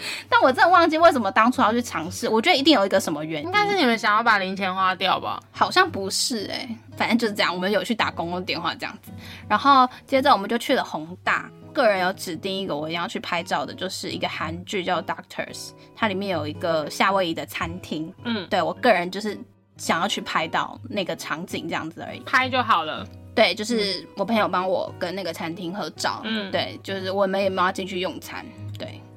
[0.28, 5.40] 但我真的忘记为什么当初要去尝试，我觉得一定有一个什么原因，应该是你们想要把零钱花掉吧？
[5.50, 9.10] 好像不是哎、反正就是这样，我们有去打公共电话这样子，
[9.48, 11.50] 然后接着我们就去了宏大。
[11.72, 19.40] 个人有指定一个我一定要去拍照的，就是一个韩剧叫《Doctors》，它里面有一个夏威夷的餐厅，嗯，对我个人就是
[19.78, 22.20] 想要去拍到那个场景这样子而已。
[22.26, 23.06] 拍就好了。
[23.34, 28.71] 对，就是我朋友帮我跟那个餐厅合照，嗯对，就是我们也没有进去用餐，对，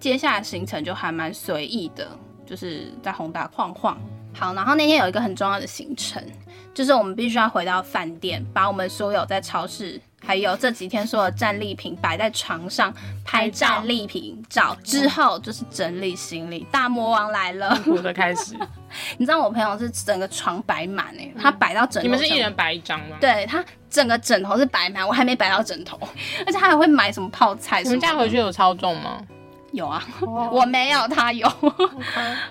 [0.06, 2.08] 接下来行程就还蛮随意的，
[2.46, 3.98] 就是在宏大晃晃。
[4.36, 6.24] 好，然后那天有一个很重要的行程，
[6.76, 16.68] 就是我们必须要回到饭店，把我们所有在超市还有这几天所有战利品摆在床上拍战利品照之后，就是整理行李。
[16.72, 18.54] 大魔王来了，我的开始，
[19.18, 25.98] 你知道我朋友是整个床摆满哎，他摆到枕头你们是一人摆一张吗？，对他整个枕头是摆满，我还没摆到枕头，
[26.46, 27.96] 而且他还会买什么泡菜什么的。
[27.96, 29.20] 你们家回去有超重吗？
[29.76, 31.48] 有啊，我没有，他有。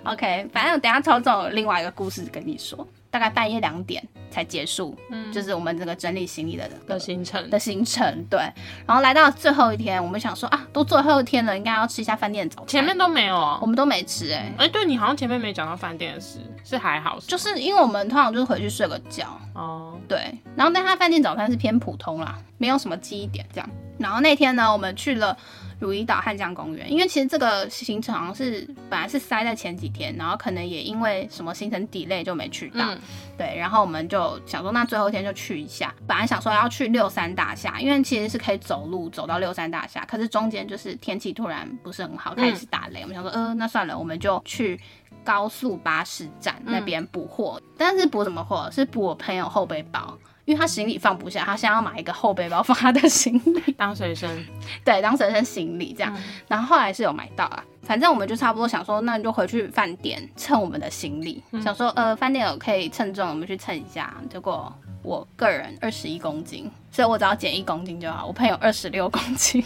[0.04, 8.24] OK， 反正等下超总有另外一个故事跟你说，大概半夜两点才结束，嗯就是我们这个整理行李的的行程的行程。
[8.30, 8.40] 对，
[8.86, 12.68] 然后来到最后一天，我们想说啊，都最后一天了，应该要吃一下饭店早餐。
[12.68, 13.66] 前面都没有啊我。
[13.66, 23.68] 们都没吃哎、哎、对你好像前面没讲到饭店的事，是还好是，就是因为我们通常就是回去睡个觉，哦，对，然后但他饭店早餐是偏普通啦，没有什么记忆点这样。
[23.98, 25.36] 然后那天呢，我们去了
[25.78, 32.94] 如意岛汉江公园，因为其实这个行程好像是本来是塞在前几天，然后可能也因为什么行程抵累就没去到。
[33.36, 35.92] 对，然后我们就想说，那最后一天就去一下。
[36.06, 43.02] 本来想说要去六三大厦，因为其实是可以走路走到六三大厦，可是中间就是天气突然不是很好，开始打雷。
[43.02, 44.80] 我们想说，呃，那算了，我们就去
[45.24, 47.60] 高速巴士站那边补货。
[47.76, 48.70] 但是补什么货？
[48.70, 50.16] 是补我朋友后背包。
[50.44, 54.44] 因为他行李放不下，他现在要买一个后背包放他的行李，当随身，
[54.84, 56.14] 对，当随身行李这样。
[56.46, 64.14] 然后后来是有买到啊，反正我们就差不多想说，那你就回去饭店称我们的行李，想说呃饭店有可以称重，我们去称一下。
[64.28, 64.70] 结果
[65.02, 68.26] 我个人二十一公斤，所以我只要减一公斤就好。
[68.26, 69.64] 我朋友二十六公斤，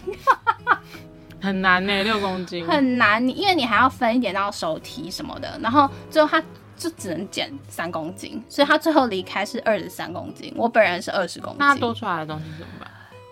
[1.42, 6.40] 很难呢，六公斤，很难，你因为你还要分一点到手提什么的，然后最后他。
[6.78, 11.58] 就只能减三公斤，所以他最后离开是二十三公斤，我本人是二十公斤。
[11.58, 12.88] 那多出来的东西怎么办？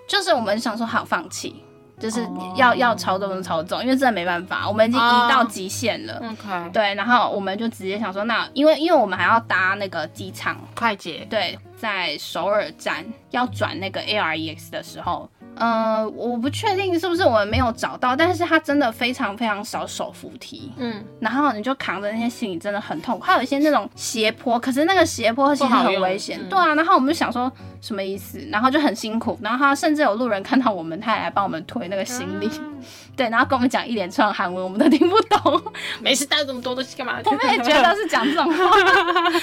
[0.09, 1.65] 就是我们想说好放弃，
[1.99, 6.23] 就是哦要、要超重就超重，因为真的没办法，我们已经移到极限了。
[6.23, 23.25] OK，对，然后我们就直接想说，那因为因为我们还要搭那个机场，快捷，对，在首尔站要转那个 AREX 的时候，呃，我不确定是不是我们没有找到，但是它真的非常非常少手扶梯，嗯，然后你就扛着那些行李，真的很痛苦。
[23.25, 26.75] 还有一些那种斜坡，可是那个斜坡其实很危险，嗯对啊。
[26.75, 29.39] 然后我们就想说什么意思，然后就很辛苦。
[29.43, 32.51] 然后他甚至有路人看到我们，他也来帮我们推那个行李，
[33.17, 35.63] 对，然后跟我们讲一连串韩文，我们都听不懂。
[36.01, 37.19] 没事带这么多东西干嘛？
[37.25, 38.77] 我们也觉得是讲这种话，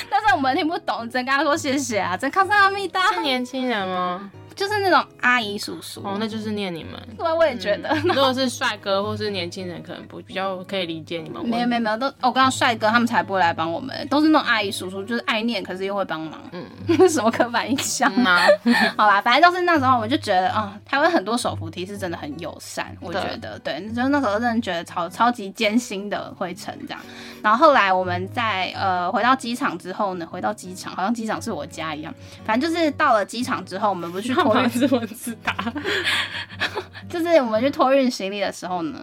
[0.09, 4.29] 但是我们听不懂，只能跟他说谢谢啊，真康萨阿密达，是年轻人吗？
[4.55, 6.01] 就是那种阿姨叔叔。
[6.03, 6.93] 哦，那就是念你们。
[7.17, 7.95] 对，我也觉得。
[8.03, 11.43] 如果是帅哥或是年轻人，可能不比较可以理解你们。
[11.47, 16.39] 没有没有没有，都我刚刚帅哥他们才不会来帮我们，都是那种阿姨叔叔，就是爱念，可是又会帮忙。
[16.51, 16.65] 嗯，
[17.09, 18.11] 什么刻板印象？
[18.15, 18.47] 嗯啊，
[18.97, 26.99] 好吧，反正就是那时候我就觉得啊、台湾很多手扶梯是真的很友善，我觉得对，就是那时候真的觉得超超级艰辛的回程这样。
[27.41, 32.13] 然后后来我们在呃回到机场之后呢，回到机场好像机场是我家一样，
[32.45, 35.55] 反正就是到了机场之后，我们不是去托运干嘛一直文字打？
[37.09, 38.99] 就是我们去托运行李的时候呢，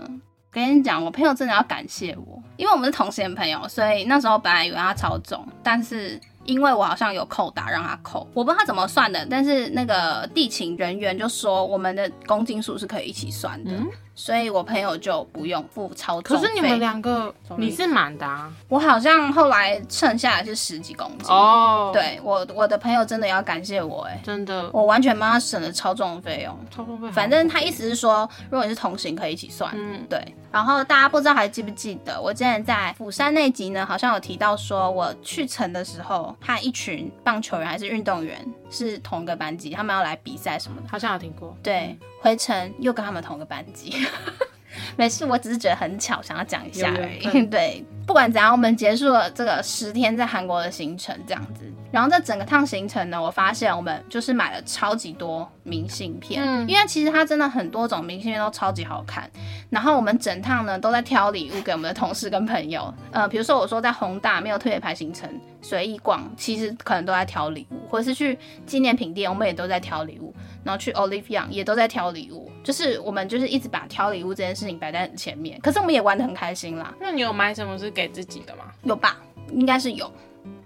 [0.50, 13.86] 跟你讲，我朋友真的要感谢我，因为我们是同行朋友，所以那时候本来以为他超重，但是因为我好像有扣打让他扣，我不知道他怎么算的，但是那个地勤人员就说我们的公斤数是可以一起算的，嗯
[14.20, 16.36] 所以我朋友就不用付超重。
[16.36, 18.52] 可是你们两个你是满的啊？
[18.68, 21.26] 我好像后来称下来是十几公斤。
[21.34, 26.54] 哦，，对我我的朋友真的要感谢我哎、真的我完全帮他省了超重的费用。
[26.70, 29.72] 超重费，反正他意思是说，如果你是同行可以一起算。
[29.74, 38.36] 嗯，对，然后大家不知道还记不记得，我之前在釜山那集呢，好像有提到说，我去程的时候，他一群棒球员还是运动员
[38.70, 40.88] 是同一个班级，他们要来比赛什么的。
[40.88, 41.56] 好像有听过。
[41.62, 43.94] 对，回程又跟他们同个班级。
[44.96, 47.46] 没事，我只是觉得很巧，想要讲一下而已。
[47.50, 51.64] 对，不管怎样，我们结束了这个十天在韩国的行程，这样子。
[51.92, 59.28] 然后这整个趟行程呢，我发现我们就是买了超级多明信片，嗯因为其实它真的很多种明信片都超级好看。
[59.70, 62.92] 然后我们整趟呢都在挑礼物给我们的同事跟朋友。
[63.10, 65.28] 呃，比如说我说在宏大没有特别排行程，
[65.60, 70.32] 随意逛，其实可能都在挑礼物，或者是去纪念品店，我们也都在挑礼物。
[70.62, 75.58] 然后去 Olive Young 也都在挑礼物，就是我们就是一直把挑礼物这件事情摆在很前面。
[75.62, 78.64] 可是我们也玩的很开心啦，那你有买什么是给自己的吗？
[78.84, 79.18] 有吧？
[79.52, 80.10] 应该是有，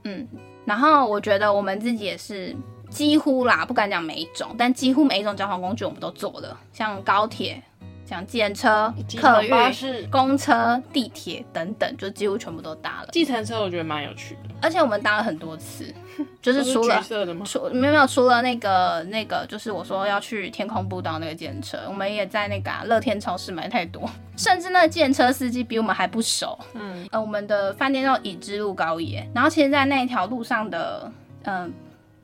[0.04, 0.26] 嗯。
[0.64, 2.56] 然后我觉得我们自己也是
[2.88, 7.62] 几乎啦，不敢讲每一种，但几乎每一种交通工具我们都坐了，像高铁、
[8.06, 13.08] 像计程车、客运、公车、地铁等等，就几乎全部都搭了。
[13.12, 14.54] 计程车，我觉得蛮有趣的。
[14.62, 15.92] 而且我们搭了很多次，
[16.42, 17.02] 就是除了？
[17.44, 26.58] 除没有没有，除了那个那个，就是我说要去天空步道那个电车，我们也在那个啊乐、天超市买太多， 甚至那个车司机比我们还不熟。
[26.74, 31.10] 嗯，呃，我们的饭店叫已知路高野，然后其实，在那一条路上的，
[31.44, 31.72] 嗯、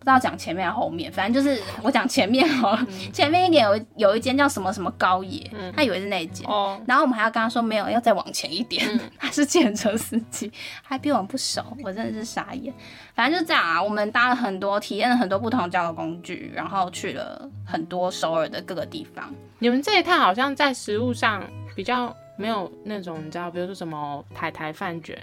[0.00, 2.86] 不知道讲前面还是后面，反正就是我讲前面好了。
[3.12, 6.48] 前面一点有有一间叫什么什么高野，他以为是那一间。
[6.48, 8.82] 哦，然后我们还要跟他说没有，要再往前一点。
[8.90, 10.50] 嗯 他是计程车司机，
[10.82, 12.72] 还比我们不熟，我真的是傻眼。
[13.14, 19.30] 反正就这样啊，我们搭了很多，体验了很多不同的交通工具，然后去了很多首尔的各个地方。
[19.58, 21.44] 你们这一趟好像在食物上
[21.76, 25.14] 比较没有那种，你知道，比如说什么台台饭卷、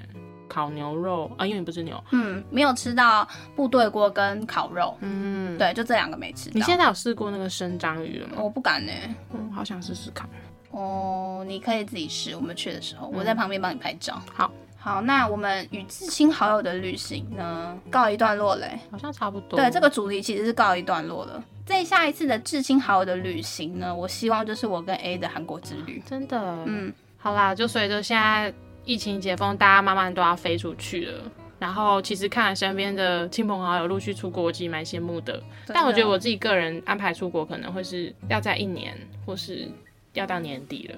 [0.48, 2.02] 烤牛肉啊，因为你不吃牛。
[2.12, 6.54] 嗯，没有吃到部队锅跟烤肉，嗯，对，就这两个没吃到。
[6.56, 8.36] 你现在有试过那个生章鱼了吗？
[8.38, 8.92] 我不敢呢、
[9.34, 10.28] 嗯，好想试试看。
[10.72, 12.36] 哦，你可以自己试。
[12.36, 14.22] 我们去的时候，我在旁边帮你拍照。
[14.34, 18.78] 好，好，那我们与至亲好友的旅行呢，告一段落嘞。
[18.92, 19.58] 好像差不多。
[19.58, 21.44] 对，这个主题其实是告一段落了。
[21.66, 26.02] 在下一次的至亲好友的旅行呢，我希望就是我跟 A 的韩国之旅。
[26.06, 28.54] 真的，嗯，好啦，就随着现在
[28.88, 31.32] 疫情解封，大家慢慢都要飞出去了。
[31.60, 35.44] 然后其实看身边的亲朋好友陆续出国，我其实蛮羡慕的。
[35.66, 39.68] 但我觉得我自己个人安排出国可能会是要在一年，或是
[40.14, 40.96] 要到年底了。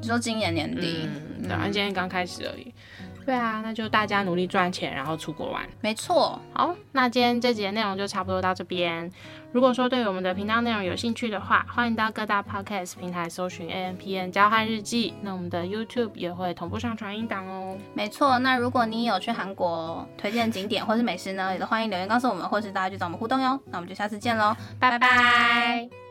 [0.00, 1.08] 你说今年年底，
[1.40, 2.72] 嗯，对啊，今天刚开始而已。
[3.26, 5.68] 对啊，那就大家努力赚钱，然后出国玩。
[5.80, 9.10] 没错，好，那今天这集的内容就差不多到这边。
[9.50, 15.14] 如果说对我们的频道内容有兴趣的话，欢迎到各大 podcast 平台搜寻 A M P N 交换日记。
[15.22, 17.76] 那我们的 YouTube 也会同步上传音档哦。
[17.94, 18.38] 没错。
[18.38, 23.58] 那如果你有去韩国推荐景点或是美食呢，也都欢迎留言告诉我们，或是大家去找我们互动哟。
[23.66, 26.05] 那我们就下次见喽，拜拜